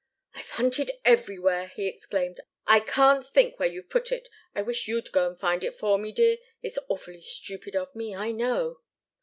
"I've 0.33 0.49
hunted 0.49 0.89
everywhere!" 1.05 1.67
he 1.67 1.85
exclaimed. 1.85 2.39
"I 2.65 2.79
can't 2.79 3.23
think 3.23 3.59
where 3.59 3.69
you've 3.69 3.91
put 3.91 4.11
it. 4.11 4.29
I 4.55 4.63
wish 4.63 4.87
you'd 4.87 5.11
go 5.11 5.27
and 5.27 5.39
find 5.39 5.63
it 5.63 5.75
for 5.75 5.99
me, 5.99 6.11
dear. 6.11 6.37
It's 6.63 6.79
awfully 6.89 7.21
stupid 7.21 7.75
of 7.75 7.95
me, 7.95 8.15
I 8.15 8.31
know!" 8.31 8.79